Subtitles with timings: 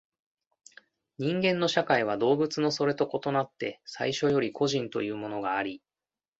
[1.19, 5.83] 人間の社会は動物のそれと異なって最初より個人というものがあり、